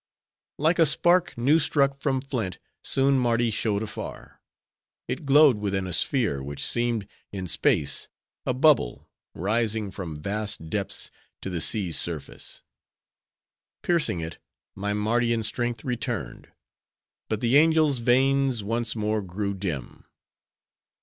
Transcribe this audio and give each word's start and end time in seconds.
"Like 0.57 0.79
a 0.79 0.87
spark 0.87 1.37
new 1.37 1.59
struck 1.59 1.95
from 1.99 2.21
flint, 2.21 2.57
soon 2.83 3.19
Mardi 3.19 3.51
showed 3.51 3.83
afar. 3.83 4.41
It 5.07 5.27
glowed 5.27 5.59
within 5.59 5.85
a 5.85 5.93
sphere, 5.93 6.41
which 6.41 6.65
seemed, 6.65 7.05
in 7.31 7.45
space, 7.45 8.07
a 8.43 8.51
bubble, 8.55 9.11
rising 9.35 9.91
from 9.91 10.15
vast 10.19 10.71
depths 10.71 11.11
to 11.41 11.51
the 11.51 11.61
sea's 11.61 11.99
surface. 11.99 12.63
Piercing 13.83 14.21
it, 14.21 14.39
my 14.73 14.91
Mardian 14.91 15.43
strength 15.43 15.85
returned; 15.85 16.51
but 17.29 17.39
the 17.39 17.55
angel's 17.59 17.99
veins 17.99 18.63
once 18.63 18.95
more 18.95 19.21
grew 19.21 19.53
dim. 19.53 20.05